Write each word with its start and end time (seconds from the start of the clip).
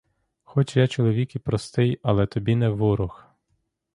Хоч 0.43 0.75
я 0.77 0.87
чоловік 0.87 1.35
і 1.35 1.39
простий, 1.39 1.99
але 2.03 2.21
я 2.21 2.27
тобі 2.27 2.55
не 2.55 2.69
ворог. 2.69 3.25